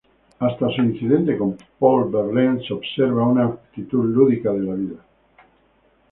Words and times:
Hasta 0.39 0.67
su 0.69 0.81
incidente 0.81 1.37
con 1.37 1.55
Paul 1.77 2.09
Verlaine 2.11 2.65
se 2.67 2.73
observa 2.73 3.23
una 3.27 3.45
actitud 3.45 4.03
lúdica 4.03 4.51
de 4.51 4.61
la 4.63 4.73
vida. 4.73 4.95